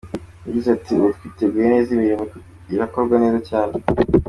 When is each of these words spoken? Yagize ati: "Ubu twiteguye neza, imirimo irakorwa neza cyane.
Yagize 0.45 0.67
ati: 0.77 0.91
"Ubu 0.95 1.09
twiteguye 1.17 1.65
neza, 1.73 1.89
imirimo 1.91 2.23
irakorwa 2.73 3.15
neza 3.23 3.39
cyane. 3.49 3.73